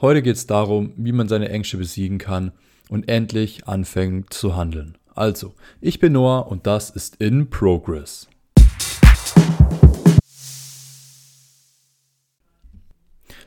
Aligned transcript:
Heute 0.00 0.22
geht 0.22 0.36
es 0.36 0.46
darum, 0.46 0.92
wie 0.96 1.10
man 1.10 1.26
seine 1.26 1.48
Ängste 1.48 1.76
besiegen 1.76 2.18
kann 2.18 2.52
und 2.88 3.08
endlich 3.08 3.66
anfängt 3.66 4.32
zu 4.32 4.54
handeln. 4.54 4.96
Also, 5.16 5.56
ich 5.80 5.98
bin 5.98 6.12
Noah 6.12 6.46
und 6.46 6.68
das 6.68 6.90
ist 6.90 7.16
In 7.16 7.50
Progress. 7.50 8.28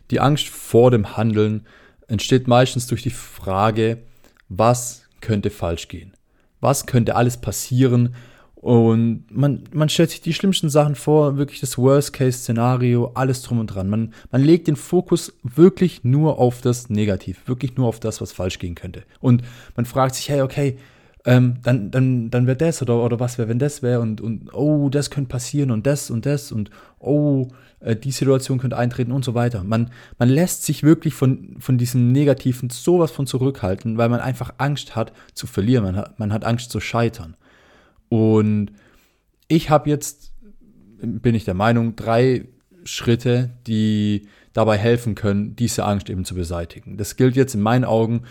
Die 0.10 0.20
Angst 0.20 0.50
vor 0.50 0.92
dem 0.92 1.16
Handeln 1.16 1.65
entsteht 2.10 2.50
meistens 2.50 2.86
durch 2.86 3.02
die 3.02 3.12
Frage, 3.12 4.04
was 4.49 5.08
könnte 5.22 5.52
falsch 5.52 5.88
gehen? 5.88 6.12
Was 6.60 6.86
könnte 6.86 7.15
alles 7.15 7.40
passieren, 7.40 8.13
und 8.62 9.26
man, 9.32 9.64
man 9.74 9.90
stellt 9.90 10.12
sich 10.12 10.22
die 10.22 10.34
schlimmsten 10.34 10.70
Sachen 10.70 10.94
vor, 10.94 11.38
wirklich 11.38 11.60
das 11.60 11.80
Worst-Case-Szenario, 11.80 13.12
alles 13.16 13.42
drum 13.42 13.60
und 13.60 13.68
dran. 13.68 13.90
Man, 13.90 14.14
man 14.32 14.44
legt 14.44 14.68
den 14.68 14.76
Fokus 14.76 15.34
wirklich 15.42 16.04
nur 16.04 16.38
auf 16.38 16.62
das 16.62 16.90
Negativ, 16.90 17.48
wirklich 17.48 17.76
nur 17.76 17.88
auf 17.88 18.00
das, 18.00 18.22
was 18.22 18.32
falsch 18.32 18.60
gehen 18.60 18.76
könnte. 18.76 19.04
Und 19.20 19.42
man 19.76 19.86
fragt 19.86 20.14
sich, 20.14 20.30
hey, 20.30 20.42
okay, 20.42 20.78
ähm, 21.26 21.55
dann, 21.64 21.90
dann, 21.90 22.30
dann 22.30 22.46
wäre 22.46 22.58
das 22.58 22.82
oder, 22.84 23.04
oder 23.04 23.20
was 23.20 23.38
wäre, 23.40 23.48
wenn 23.48 23.60
das 23.60 23.82
wäre 23.82 24.00
und, 24.00 24.22
und 24.22 24.54
oh, 24.54 24.90
das 24.90 25.10
könnte 25.10 25.30
passieren 25.30 25.72
und 25.72 25.86
das 25.86 26.10
und 26.10 26.26
das 26.26 26.52
und 26.52 26.70
oh, 27.00 27.48
äh, 27.80 27.96
die 27.96 28.12
Situation 28.12 28.58
könnte 28.58 28.78
eintreten 28.78 29.12
und 29.12 29.26
so 29.26 29.34
weiter. 29.34 29.64
Man, 29.64 29.91
man 30.18 30.30
lässt 30.30 30.66
sich 30.66 30.84
wirklich 30.84 31.14
von, 31.14 31.58
von 31.60 31.78
diesem 31.78 32.12
Negativen 32.12 32.70
sowas 32.70 33.12
von 33.12 33.28
zurückhalten, 33.28 33.98
weil 33.98 34.10
man 34.10 34.20
einfach 34.20 34.54
Angst 34.58 34.96
hat 34.96 35.14
zu 35.34 35.46
verlieren, 35.46 35.84
man 35.84 35.96
hat, 35.96 36.20
man 36.20 36.34
hat 36.34 36.44
Angst 36.44 36.72
zu 36.72 36.80
scheitern. 36.80 37.36
Und 38.12 38.74
ich 39.48 39.70
habe 39.70 39.90
jetzt, 39.90 40.34
bin 41.02 41.34
ich 41.34 41.46
der 41.46 41.54
Meinung, 41.54 41.96
drei 41.96 42.44
Schritte, 42.84 43.52
die 43.68 44.28
dabei 44.52 44.78
helfen 44.78 45.16
können, 45.16 45.56
diese 45.56 45.86
Angst 45.86 46.10
eben 46.10 46.26
zu 46.26 46.36
beseitigen. 46.36 46.98
Das 46.98 47.16
gilt 47.16 47.38
jetzt 47.38 47.55
in 47.55 47.62
meinen 47.62 47.86
Augen 47.86 48.24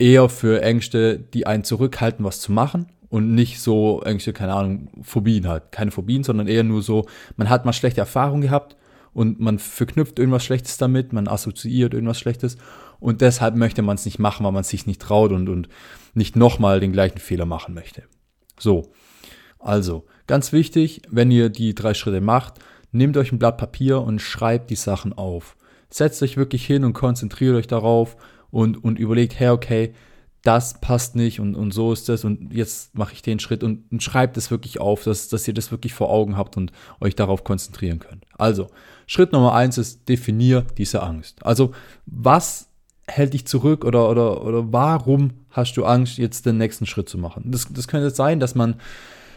eher 0.00 0.28
für 0.28 0.62
Ängste, 0.62 1.16
die 1.16 1.46
einen 1.46 1.62
zurückhalten, 1.62 2.24
was 2.24 2.40
zu 2.40 2.50
machen 2.50 2.86
und 3.08 3.36
nicht 3.36 3.60
so 3.60 4.02
Ängste, 4.02 4.32
keine 4.32 4.54
Ahnung, 4.54 4.90
Phobien 5.02 5.46
halt. 5.46 5.70
Keine 5.70 5.92
Phobien, 5.92 6.24
sondern 6.24 6.48
eher 6.48 6.64
nur 6.64 6.82
so, 6.82 7.06
man 7.36 7.48
hat 7.48 7.64
mal 7.64 7.72
schlechte 7.72 8.00
Erfahrungen 8.00 8.42
gehabt 8.42 8.74
und 9.12 9.38
man 9.38 9.60
verknüpft 9.60 10.18
irgendwas 10.18 10.44
Schlechtes 10.44 10.76
damit, 10.76 11.12
man 11.12 11.28
assoziiert 11.28 11.94
irgendwas 11.94 12.18
Schlechtes 12.18 12.56
und 12.98 13.20
deshalb 13.20 13.54
möchte 13.54 13.82
man 13.82 13.94
es 13.94 14.04
nicht 14.06 14.18
machen, 14.18 14.44
weil 14.44 14.52
man 14.52 14.62
es 14.62 14.70
sich 14.70 14.88
nicht 14.88 15.00
traut 15.00 15.30
und, 15.30 15.48
und 15.48 15.68
nicht 16.14 16.34
nochmal 16.34 16.80
den 16.80 16.92
gleichen 16.92 17.18
Fehler 17.18 17.46
machen 17.46 17.74
möchte. 17.74 18.02
So, 18.58 18.90
also 19.58 20.04
ganz 20.26 20.52
wichtig, 20.52 21.02
wenn 21.10 21.30
ihr 21.30 21.48
die 21.48 21.74
drei 21.74 21.94
Schritte 21.94 22.20
macht, 22.20 22.54
nehmt 22.92 23.16
euch 23.16 23.32
ein 23.32 23.38
Blatt 23.38 23.58
Papier 23.58 24.00
und 24.02 24.20
schreibt 24.20 24.70
die 24.70 24.76
Sachen 24.76 25.12
auf. 25.12 25.56
Setzt 25.90 26.22
euch 26.22 26.36
wirklich 26.36 26.66
hin 26.66 26.84
und 26.84 26.92
konzentriert 26.92 27.56
euch 27.56 27.66
darauf 27.66 28.16
und, 28.50 28.82
und 28.82 28.98
überlegt, 28.98 29.38
hey, 29.38 29.48
okay, 29.48 29.94
das 30.42 30.80
passt 30.80 31.16
nicht 31.16 31.40
und, 31.40 31.56
und 31.56 31.74
so 31.74 31.92
ist 31.92 32.08
das 32.08 32.24
und 32.24 32.52
jetzt 32.54 32.96
mache 32.96 33.12
ich 33.12 33.22
den 33.22 33.40
Schritt 33.40 33.64
und, 33.64 33.90
und 33.90 34.02
schreibt 34.02 34.36
es 34.36 34.50
wirklich 34.50 34.80
auf, 34.80 35.04
dass, 35.04 35.28
dass 35.28 35.48
ihr 35.48 35.54
das 35.54 35.72
wirklich 35.72 35.94
vor 35.94 36.10
Augen 36.10 36.36
habt 36.36 36.56
und 36.56 36.72
euch 37.00 37.16
darauf 37.16 37.42
konzentrieren 37.42 37.98
könnt. 37.98 38.24
Also, 38.36 38.68
Schritt 39.06 39.32
Nummer 39.32 39.54
eins 39.54 39.78
ist, 39.78 40.08
definier 40.08 40.64
diese 40.76 41.02
Angst. 41.02 41.44
Also, 41.44 41.72
was 42.06 42.67
hält 43.08 43.34
dich 43.34 43.46
zurück 43.46 43.84
oder, 43.84 44.08
oder, 44.10 44.44
oder 44.44 44.72
warum 44.72 45.32
hast 45.50 45.76
du 45.76 45.84
Angst, 45.84 46.18
jetzt 46.18 46.46
den 46.46 46.58
nächsten 46.58 46.86
Schritt 46.86 47.08
zu 47.08 47.18
machen? 47.18 47.44
Das, 47.46 47.66
das 47.70 47.88
könnte 47.88 48.10
sein, 48.10 48.38
dass 48.40 48.54
man, 48.54 48.76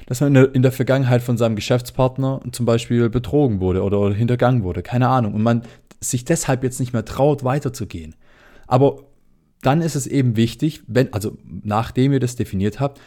dass 0.06 0.22
man 0.22 0.36
in 0.36 0.62
der, 0.62 0.72
Vergangenheit 0.72 1.22
von 1.22 1.38
seinem 1.38 1.56
Geschäftspartner 1.56 2.42
zum 2.52 2.66
Beispiel 2.66 3.10
betrogen 3.10 3.60
wurde 3.60 3.84
oder, 3.84 4.00
oder 4.00 4.16
hintergangen 4.16 4.64
wurde, 4.64 4.84
keine 4.84 5.08
Ahnung, 5.08 5.34
und 5.34 5.44
man 5.44 5.64
sich 6.00 6.26
deshalb 6.26 6.64
jetzt 6.64 6.80
nicht 6.80 6.94
mehr 6.94 7.06
traut, 7.06 7.44
weiterzugehen. 7.44 8.16
Aber 8.68 9.04
dann 9.62 9.82
ist 9.82 9.96
es 9.96 10.08
eben 10.08 10.36
wichtig, 10.36 10.82
wenn, 10.88 11.14
also 11.14 11.38
nachdem 11.44 12.14
ihr 12.14 12.20
das 12.20 12.36
definiert 12.36 12.80
habt, 12.80 13.00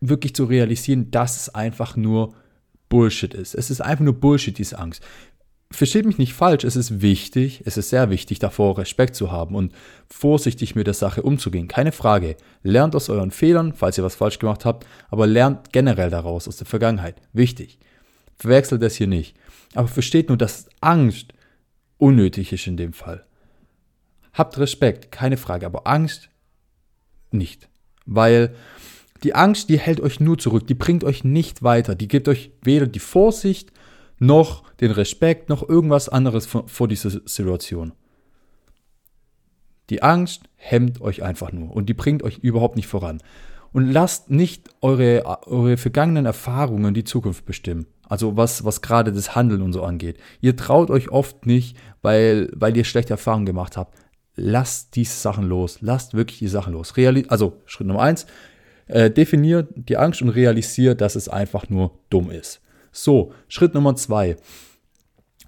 wirklich 0.00 0.34
zu 0.34 0.44
realisieren, 0.44 1.10
dass 1.10 1.40
es 1.40 1.54
einfach 1.54 1.96
nur 1.96 2.34
Bullshit 2.88 3.32
ist. 3.32 3.54
Es 3.54 3.70
ist 3.70 3.80
einfach 3.80 4.04
nur 4.04 4.14
Bullshit, 4.14 4.58
diese 4.58 4.78
Angst 4.78 5.02
versteht 5.72 6.06
mich 6.06 6.18
nicht 6.18 6.34
falsch, 6.34 6.64
es 6.64 6.76
ist 6.76 7.02
wichtig, 7.02 7.62
es 7.64 7.76
ist 7.76 7.90
sehr 7.90 8.10
wichtig, 8.10 8.38
davor 8.38 8.78
Respekt 8.78 9.14
zu 9.14 9.32
haben 9.32 9.54
und 9.54 9.72
vorsichtig 10.08 10.74
mit 10.74 10.86
der 10.86 10.94
Sache 10.94 11.22
umzugehen. 11.22 11.68
Keine 11.68 11.92
Frage. 11.92 12.36
Lernt 12.62 12.94
aus 12.94 13.08
euren 13.08 13.30
Fehlern, 13.30 13.72
falls 13.74 13.98
ihr 13.98 14.04
was 14.04 14.14
falsch 14.14 14.38
gemacht 14.38 14.64
habt, 14.64 14.86
aber 15.10 15.26
lernt 15.26 15.72
generell 15.72 16.10
daraus, 16.10 16.48
aus 16.48 16.56
der 16.56 16.66
Vergangenheit. 16.66 17.16
Wichtig. 17.32 17.78
Verwechselt 18.36 18.82
das 18.82 18.96
hier 18.96 19.06
nicht. 19.06 19.36
Aber 19.74 19.88
versteht 19.88 20.28
nur, 20.28 20.38
dass 20.38 20.68
Angst 20.80 21.32
unnötig 21.98 22.52
ist 22.52 22.66
in 22.66 22.76
dem 22.76 22.92
Fall. 22.92 23.24
Habt 24.32 24.58
Respekt, 24.58 25.12
keine 25.12 25.36
Frage, 25.36 25.66
aber 25.66 25.86
Angst 25.86 26.30
nicht. 27.30 27.68
Weil 28.06 28.54
die 29.22 29.34
Angst, 29.34 29.68
die 29.68 29.78
hält 29.78 30.00
euch 30.00 30.20
nur 30.20 30.38
zurück, 30.38 30.66
die 30.66 30.74
bringt 30.74 31.04
euch 31.04 31.22
nicht 31.22 31.62
weiter, 31.62 31.94
die 31.94 32.08
gibt 32.08 32.28
euch 32.28 32.50
weder 32.62 32.86
die 32.86 32.98
Vorsicht, 32.98 33.70
noch 34.22 34.62
den 34.76 34.92
Respekt, 34.92 35.48
noch 35.48 35.68
irgendwas 35.68 36.08
anderes 36.08 36.46
vor, 36.46 36.88
dieser 36.88 37.10
Situation. 37.10 37.92
Die 39.90 40.02
Angst 40.02 40.44
hemmt 40.56 41.00
euch 41.00 41.22
einfach 41.22 41.52
nur 41.52 41.74
und 41.74 41.88
die 41.88 41.94
bringt 41.94 42.22
euch 42.22 42.38
überhaupt 42.38 42.76
nicht 42.76 42.86
voran. 42.86 43.20
Und 43.72 43.90
lasst 43.90 44.30
nicht 44.30 44.68
eure, 44.80 45.24
eure 45.46 45.76
vergangenen 45.76 46.26
Erfahrungen 46.26 46.94
die 46.94 47.04
Zukunft 47.04 47.46
bestimmen. 47.46 47.86
Also 48.06 48.36
was, 48.36 48.64
was 48.64 48.80
gerade 48.80 49.12
das 49.12 49.34
Handeln 49.34 49.62
und 49.62 49.72
so 49.72 49.82
angeht. 49.82 50.18
Ihr 50.40 50.56
traut 50.56 50.90
euch 50.90 51.10
oft 51.10 51.46
nicht, 51.46 51.76
weil, 52.02 52.50
weil 52.54 52.76
ihr 52.76 52.84
schlechte 52.84 53.14
Erfahrungen 53.14 53.46
gemacht 53.46 53.76
habt. 53.76 53.98
Lasst 54.36 54.94
diese 54.94 55.16
Sachen 55.16 55.44
los. 55.48 55.78
Lasst 55.80 56.14
wirklich 56.14 56.38
die 56.38 56.48
Sachen 56.48 56.74
los. 56.74 56.96
Reali 56.96 57.24
also 57.28 57.60
Schritt 57.64 57.88
Nummer 57.88 58.02
eins, 58.02 58.26
äh, 58.86 59.10
definiert 59.10 59.68
die 59.74 59.96
Angst 59.96 60.22
und 60.22 60.28
realisiert, 60.28 61.00
dass 61.00 61.16
es 61.16 61.28
einfach 61.28 61.68
nur 61.70 61.98
dumm 62.10 62.30
ist. 62.30 62.61
So, 62.92 63.32
Schritt 63.48 63.72
Nummer 63.72 63.96
zwei. 63.96 64.36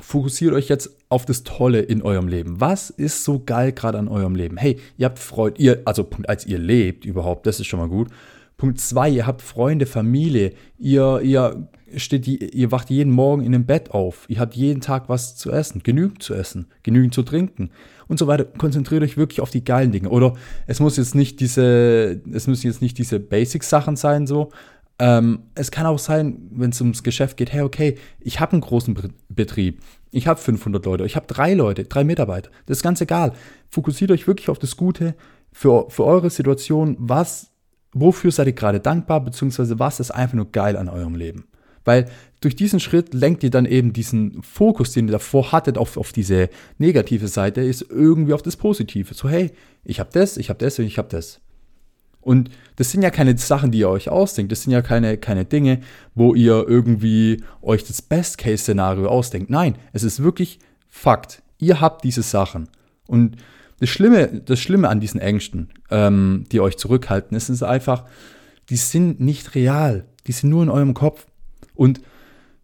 Fokussiert 0.01 0.55
euch 0.55 0.69
jetzt 0.69 0.97
auf 1.09 1.25
das 1.25 1.45
Tolle 1.45 1.81
in 1.81 2.03
eurem 2.03 2.27
Leben. 2.27 2.61
Was 2.61 2.91
ist 2.91 3.23
so 3.23 3.41
geil 3.45 3.71
gerade 3.71 3.99
an 3.99 4.09
eurem 4.09 4.35
Leben? 4.35 4.57
Hey, 4.57 4.81
ihr 4.97 5.05
habt 5.05 5.21
Freude, 5.21 5.63
ihr, 5.63 5.83
also 5.85 6.03
Punkt 6.03 6.29
1, 6.29 6.47
ihr 6.47 6.59
lebt 6.59 7.05
überhaupt, 7.05 7.47
das 7.47 7.61
ist 7.61 7.67
schon 7.67 7.79
mal 7.79 7.89
gut. 7.89 8.09
Punkt 8.57 8.81
2, 8.81 9.11
ihr 9.11 9.27
habt 9.27 9.43
Freunde, 9.43 9.87
Familie, 9.87 10.53
ihr, 10.79 11.21
ihr 11.23 11.69
steht, 11.97 12.27
ihr 12.27 12.73
wacht 12.73 12.91
jeden 12.91 13.13
Morgen 13.13 13.45
in 13.45 13.53
dem 13.53 13.67
Bett 13.67 13.91
auf, 13.91 14.25
ihr 14.29 14.41
habt 14.41 14.55
jeden 14.55 14.81
Tag 14.81 15.09
was 15.09 15.37
zu 15.37 15.53
essen, 15.53 15.83
genügend 15.85 16.23
zu 16.23 16.35
essen, 16.35 16.67
genügend 16.83 17.15
zu 17.15 17.23
trinken 17.23 17.71
und 18.09 18.19
so 18.19 18.27
weiter. 18.27 18.45
Konzentriert 18.45 19.03
euch 19.03 19.17
wirklich 19.17 19.41
auf 19.41 19.51
die 19.51 19.65
geilen 19.65 19.93
Dinge. 19.93 20.09
Oder 20.09 20.35
es 20.67 20.81
muss 20.81 20.97
jetzt 20.97 21.15
nicht 21.15 21.41
diese, 21.41 22.21
es 22.33 22.47
müssen 22.47 22.67
jetzt 22.67 22.83
nicht 22.83 22.99
diese 22.99 23.21
Basic-Sachen 23.21 23.97
sein, 23.97 24.27
so, 24.27 24.51
ähm, 24.99 25.45
es 25.55 25.71
kann 25.71 25.87
auch 25.87 25.99
sein, 25.99 26.49
wenn 26.51 26.71
es 26.71 26.81
ums 26.81 27.03
Geschäft 27.03 27.37
geht, 27.37 27.53
hey, 27.53 27.63
okay, 27.63 27.97
ich 28.21 28.41
habe 28.41 28.53
einen 28.53 28.61
großen 28.61 28.97
Betrieb, 29.29 29.83
ich 30.11 30.27
habe 30.27 30.41
500 30.41 30.85
Leute, 30.85 31.05
ich 31.05 31.17
habe 31.17 31.27
drei 31.27 31.55
Leute, 31.55 31.85
drei 31.85 32.05
Mitarbeiter, 32.05 32.51
das 32.67 32.79
ist 32.79 32.83
ganz 32.83 33.01
egal. 33.01 33.33
Fokussiert 33.69 34.13
euch 34.13 34.27
wirklich 34.27 34.49
auf 34.49 34.59
das 34.59 34.77
Gute 34.77 35.15
für, 35.53 35.91
für 35.91 36.05
eure 36.05 36.31
Situation, 36.31 36.97
was, 36.99 37.51
wofür 37.93 38.31
seid 38.31 38.47
ihr 38.47 38.53
gerade 38.53 38.81
dankbar, 38.81 39.25
beziehungsweise 39.25 39.79
was 39.79 39.99
ist 39.99 40.13
einfach 40.13 40.35
nur 40.35 40.53
geil 40.53 40.77
an 40.77 40.89
eurem 40.89 41.17
Leben. 41.17 41.49
Weil 41.85 42.07
durch 42.41 42.57
diesen 42.57 42.81
Schritt 42.81 43.13
lenkt 43.15 43.43
ihr 43.43 43.51
dann 43.51 43.67
eben 43.67 43.93
diesen 43.93 44.43
Fokus, 44.43 44.93
den 44.93 45.09
ihr 45.09 45.13
davor 45.13 45.53
hattet, 45.53 45.77
auf, 45.77 45.97
auf 45.97 46.13
diese 46.13 46.49
negative 46.79 47.29
Seite, 47.29 47.61
ist 47.61 47.83
irgendwie 47.91 48.33
auf 48.33 48.43
das 48.43 48.57
Positive. 48.57 49.13
So, 49.13 49.29
hey, 49.29 49.51
ich 49.85 50.01
habe 50.01 50.11
das, 50.13 50.37
ich 50.37 50.49
habe 50.49 50.59
das 50.59 50.79
und 50.79 50.87
ich 50.87 50.99
habe 50.99 51.09
das. 51.09 51.41
Und 52.25 52.51
das 52.77 52.91
sind 52.91 53.03
ja 53.03 53.11
keine 53.11 53.37
Sachen, 53.37 53.71
die 53.71 53.79
ihr 53.79 53.89
euch 53.89 54.09
ausdenkt. 54.09 54.51
Das 54.51 54.63
sind 54.63 54.73
ja 54.73 54.83
keine, 54.83 55.19
keine 55.19 55.45
Dinge, 55.45 55.81
wo 56.15 56.35
ihr 56.35 56.65
irgendwie 56.67 57.43
euch 57.63 57.85
das 57.85 58.03
Best-Case-Szenario 58.03 59.09
ausdenkt. 59.09 59.51
Nein, 59.51 59.77
es 59.93 60.03
ist 60.03 60.23
wirklich 60.23 60.59
Fakt. 60.89 61.43
Ihr 61.59 61.81
habt 61.81 62.05
diese 62.05 62.23
Sachen. 62.23 62.69
Und 63.07 63.37
das 63.81 63.89
Schlimme, 63.89 64.41
das 64.45 64.61
Schlimme 64.61 64.89
an 64.89 65.01
diesen 65.01 65.21
Ängsten, 65.21 65.71
ähm, 65.91 66.45
die 66.51 66.61
euch 66.61 66.79
zurückhalten, 66.79 67.37
ist, 67.37 67.49
ist 67.49 67.63
einfach, 67.63 68.05
die 68.71 68.77
sind 68.77 69.21
nicht 69.21 69.55
real. 69.55 70.05
Die 70.27 70.33
sind 70.33 70.51
nur 70.51 70.63
in 70.63 70.71
eurem 70.71 70.95
Kopf. 70.95 71.27
Und 71.75 72.01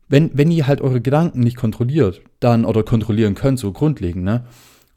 wenn, 0.09 0.31
wenn 0.33 0.51
ihr 0.51 0.67
halt 0.67 0.81
eure 0.81 1.01
Gedanken 1.01 1.41
nicht 1.41 1.56
kontrolliert, 1.56 2.23
dann 2.41 2.65
oder 2.65 2.83
kontrollieren 2.83 3.35
könnt, 3.35 3.59
so 3.59 3.73
grundlegend, 3.73 4.25
ne, 4.25 4.45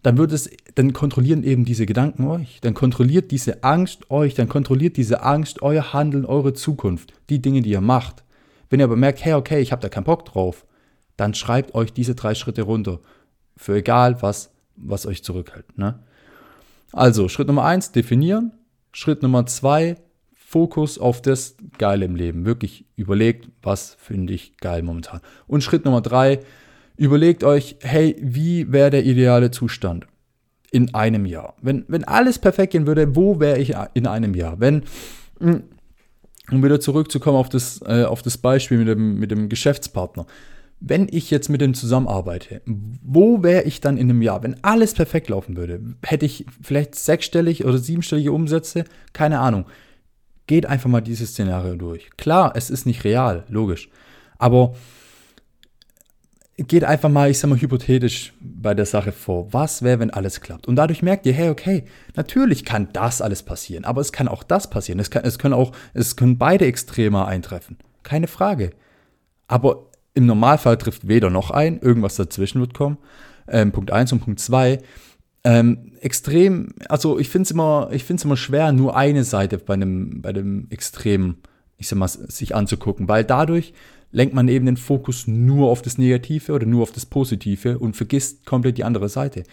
dann 0.04 0.18
wird 0.18 0.34
es, 0.34 0.50
dann 0.76 0.92
kontrollieren 0.94 1.44
eben 1.44 1.66
diese 1.66 1.86
Gedanken 1.86 2.28
euch. 2.28 2.60
Dann 2.62 2.74
kontrolliert 2.74 3.32
diese 3.32 3.64
Angst 3.64 4.12
euch, 4.12 4.36
dann 4.36 4.50
kontrolliert 4.50 4.98
diese 4.98 5.24
Angst 5.24 5.62
euer 5.62 5.94
Handeln, 5.94 6.26
eure 6.26 6.54
Zukunft, 6.54 7.14
die 7.30 7.42
Dinge, 7.42 7.62
die 7.62 7.72
ihr 7.72 7.82
macht. 7.82 8.24
Wenn 8.70 8.80
ihr 8.80 8.86
aber 8.86 8.98
merkt, 8.98 9.24
hey, 9.24 9.34
okay, 9.34 9.62
ich 9.62 9.72
habe 9.72 9.82
da 9.82 9.90
keinen 9.90 10.04
Bock 10.04 10.26
drauf, 10.26 10.66
dann 11.16 11.34
schreibt 11.34 11.74
euch 11.74 11.94
diese 11.94 12.16
drei 12.16 12.36
Schritte 12.36 12.64
runter. 12.64 13.00
Für 13.56 13.78
egal 13.78 14.22
was, 14.22 14.52
was 14.76 15.06
euch 15.06 15.24
zurückhält. 15.24 15.78
Ne? 15.78 16.00
Also, 16.92 17.30
Schritt 17.30 17.48
Nummer 17.48 17.64
eins, 17.64 17.92
definieren. 17.92 18.52
Schritt 18.92 19.24
Nummer 19.24 19.46
zwei, 19.46 19.96
Fokus 20.34 21.00
auf 21.00 21.22
das 21.22 21.56
Geile 21.78 22.06
im 22.06 22.16
Leben. 22.16 22.46
Wirklich 22.46 22.86
überlegt, 22.96 23.50
was 23.62 23.96
finde 24.00 24.34
ich 24.34 24.58
geil 24.58 24.84
momentan. 24.84 25.22
Und 25.48 25.64
Schritt 25.64 25.86
Nummer 25.86 26.02
drei, 26.02 26.40
Überlegt 26.98 27.44
euch, 27.44 27.78
hey, 27.82 28.16
wie 28.20 28.72
wäre 28.72 28.92
der 28.92 29.04
ideale 29.06 29.52
Zustand? 29.52 30.08
in 30.74 30.94
einem 30.96 31.26
Jahr? 31.26 31.54
Wenn, 31.62 31.86
wenn 31.88 32.04
alles 32.04 32.40
perfekt 32.40 32.74
gehen 32.74 32.88
würde, 32.88 33.16
wo 33.16 33.40
wäre 33.40 33.60
ich 33.60 33.76
in 33.94 34.08
einem 34.08 34.34
Jahr? 34.34 34.60
Wenn, 34.60 34.84
hm, 35.40 35.64
um 36.52 36.64
wieder 36.64 36.80
zurückzukommen 36.80 37.38
auf 37.38 37.48
das, 37.48 37.82
äh, 37.86 38.04
auf 38.04 38.24
das 38.24 38.38
Beispiel 38.40 38.80
mit 38.80 38.88
dem, 38.88 39.20
mit 39.20 39.32
dem 39.32 39.50
Geschäftspartner. 39.50 40.26
Wenn 40.80 41.08
ich 41.10 41.32
jetzt 41.32 41.48
mit 41.48 41.62
dem 41.62 41.76
zusammenarbeite, 41.76 42.62
wo 42.66 43.44
wäre 43.44 43.64
ich 43.64 43.80
dann 43.80 43.98
in 43.98 44.10
einem 44.10 44.22
Jahr? 44.22 44.44
Wenn 44.44 44.62
alles 44.64 44.96
perfekt 44.96 45.30
laufen 45.30 45.56
würde, 45.56 45.80
hätte 46.04 46.26
ich 46.26 46.46
vielleicht 46.62 46.96
sechsstellig 46.96 47.64
oder 47.64 47.78
siebenstellige 47.78 48.34
Umsätze? 48.34 48.84
Keine 49.14 49.40
Ahnung. 49.40 49.66
Geht 50.48 50.66
einfach 50.66 50.90
mal 50.90 51.02
dieses 51.02 51.30
Szenario 51.30 51.76
durch. 51.76 52.10
Klar, 52.18 52.52
es 52.56 52.70
ist 52.70 52.86
nicht 52.86 53.06
real, 53.06 53.46
logisch. 53.48 53.90
Aber 54.40 54.74
geht 56.58 56.84
einfach 56.84 57.10
mal, 57.10 57.32
ich 57.32 57.40
sag 57.40 57.50
mal, 57.50 57.60
hypothetisch 57.60 58.34
bei 58.40 58.74
der 58.74 58.86
Sache 58.86 59.12
vor. 59.12 59.52
Was 59.52 59.82
wäre, 59.82 60.00
wenn 60.00 60.12
alles 60.12 60.42
klappt? 60.42 60.68
Und 60.68 60.76
dadurch 60.76 61.02
merkt 61.02 61.26
ihr, 61.26 61.34
hey, 61.34 61.50
okay, 61.50 61.84
natürlich 62.16 62.64
kann 62.64 62.90
das 62.94 63.22
alles 63.22 63.42
passieren, 63.44 63.86
aber 63.86 64.02
es 64.02 64.12
kann 64.12 64.28
auch 64.28 64.44
das 64.44 64.70
passieren. 64.70 65.00
Es, 65.00 65.10
kann, 65.10 65.24
es 65.26 65.40
können 65.40 65.56
auch, 65.56 65.72
es 65.94 66.16
können 66.16 66.38
beide 66.38 66.66
Extreme 66.66 67.26
eintreffen. 67.26 67.78
Keine 68.04 68.28
Frage. 68.28 68.72
Aber 69.48 69.88
im 70.14 70.28
Normalfall 70.28 70.78
trifft 70.78 71.08
weder 71.08 71.30
noch 71.30 71.50
ein, 71.50 71.80
irgendwas 71.80 72.16
dazwischen 72.16 72.62
wird 72.62 72.74
kommen. 72.76 72.98
Ähm, 73.48 73.72
Punkt 73.72 73.92
1 73.92 74.14
und 74.14 74.20
Punkt 74.20 74.40
2. 74.40 74.80
Ähm, 75.44 75.94
extrem, 76.00 76.70
also 76.88 77.20
ich 77.20 77.30
finde 77.30 77.44
es 77.44 77.52
immer, 77.52 77.90
immer 77.92 78.38
schwer, 78.38 78.72
nur 78.72 78.96
eine 78.96 79.24
Seite 79.24 79.58
bei 79.58 79.74
einem, 79.74 80.22
bei 80.22 80.32
dem 80.32 80.68
Extrem, 80.70 81.38
ich 81.84 81.90
sag 81.90 82.00
mal, 82.00 82.08
sich 82.08 82.56
anzugucken, 82.56 83.08
weil 83.08 83.24
dadurch 83.24 83.74
lenkt 84.12 84.34
man 84.34 84.48
eben 84.48 84.66
den 84.66 84.78
Fokus 84.78 85.28
nur 85.28 85.70
auf 85.70 85.82
das 85.82 85.98
Negative 85.98 86.54
oder 86.54 86.66
nur 86.66 86.84
auf 86.84 86.92
das 86.92 87.06
Positive 87.06 87.80
und 87.80 87.96
vergisst 87.96 88.46
komplett 88.46 88.78
die 88.78 88.84
andere 88.84 89.10
Seite. 89.10 89.44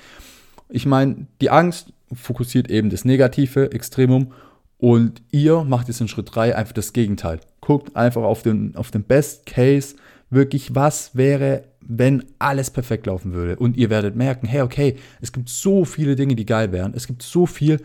Ich 0.69 0.87
meine, 0.87 1.27
die 1.41 1.51
Angst 1.51 1.93
fokussiert 2.13 2.71
eben 2.71 2.91
das 2.91 3.05
negative 3.05 3.73
Extremum 3.73 4.33
und 4.79 5.23
ihr 5.31 5.65
macht 5.65 5.89
jetzt 5.89 6.01
in 6.01 6.09
Schritt 6.09 6.35
3 6.35 6.57
einfach 6.57 6.73
das 6.73 6.93
Gegenteil. 6.93 7.41
Guckt 7.61 7.97
einfach 7.97 8.23
auf 8.23 8.43
den, 8.43 8.77
auf 8.77 8.91
den 8.91 9.03
Best 9.03 9.47
Case, 9.47 9.97
wirklich, 10.31 10.75
was 10.75 11.17
wäre, 11.17 11.65
wenn 11.81 12.25
alles 12.39 12.71
perfekt 12.71 13.07
laufen 13.07 13.33
würde. 13.33 13.57
Und 13.57 13.77
ihr 13.77 13.91
werdet 13.91 14.15
merken, 14.15 14.47
hey, 14.47 14.63
okay, 14.63 14.97
es 15.21 15.33
gibt 15.33 15.49
so 15.49 15.85
viele 15.85 16.17
Dinge, 16.17 16.37
die 16.37 16.47
geil 16.47 16.71
wären. 16.73 16.95
Es 16.95 17.07
gibt 17.07 17.23
so 17.23 17.47
viel, 17.47 17.81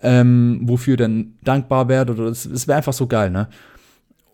ähm, 0.00 0.60
wofür 0.62 0.94
ihr 0.94 0.98
dann 0.98 1.34
dankbar 1.42 1.88
werdet. 1.88 2.18
Oder 2.18 2.30
es, 2.30 2.46
es 2.46 2.68
wäre 2.68 2.78
einfach 2.78 2.92
so 2.92 3.06
geil, 3.06 3.30
ne? 3.30 3.48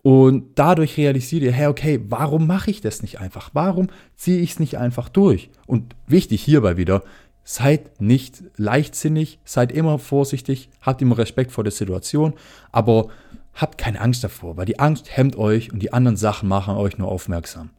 Und 0.05 0.49
dadurch 0.53 0.97
realisiert 0.97 1.41
ihr, 1.41 1.51
hey, 1.51 1.65
okay, 1.65 1.99
warum 2.09 2.45
mache 2.45 2.69
ich 2.69 2.79
das 2.79 3.01
nicht 3.01 3.19
einfach? 3.19 3.49
Warum 3.53 3.87
ziehe 4.15 4.39
ich 4.39 4.51
es 4.51 4.59
nicht 4.59 4.77
einfach 4.77 5.09
durch? 5.09 5.49
Und 5.65 5.95
wichtig 6.05 6.43
hierbei 6.43 6.77
wieder, 6.77 7.01
seid 7.43 7.99
nicht 7.99 8.43
leichtsinnig, 8.55 9.39
seid 9.45 9.71
immer 9.71 9.97
vorsichtig, 9.97 10.69
habt 10.79 11.01
immer 11.01 11.17
Respekt 11.17 11.51
vor 11.51 11.63
der 11.63 11.71
Situation, 11.73 12.35
aber 12.71 13.07
habt 13.55 13.79
keine 13.79 13.99
Angst 13.99 14.23
davor, 14.23 14.57
weil 14.57 14.67
die 14.67 14.77
Angst 14.77 15.17
hemmt 15.17 15.37
euch 15.37 15.73
und 15.73 15.79
die 15.79 15.91
anderen 15.91 16.17
Sachen 16.17 16.47
machen 16.47 16.75
euch 16.75 16.99
nur 16.99 17.07
aufmerksam. 17.07 17.71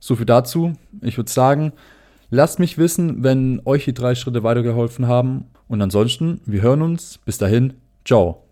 So 0.00 0.14
viel 0.14 0.26
dazu. 0.26 0.74
Ich 1.00 1.16
würde 1.16 1.30
sagen, 1.30 1.72
lasst 2.28 2.58
mich 2.58 2.76
wissen, 2.76 3.22
wenn 3.22 3.62
euch 3.64 3.86
die 3.86 3.94
drei 3.94 4.14
Schritte 4.14 4.42
weitergeholfen 4.42 5.06
haben. 5.06 5.46
Und 5.68 5.80
ansonsten, 5.80 6.42
wir 6.44 6.60
hören 6.60 6.82
uns. 6.82 7.16
Bis 7.24 7.38
dahin, 7.38 7.78
ciao. 8.04 8.47